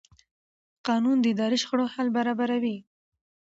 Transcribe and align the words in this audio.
قانون 0.87 1.17
د 1.21 1.25
اداري 1.33 1.57
شخړو 1.63 1.85
حل 1.93 2.07
برابروي. 2.17 2.77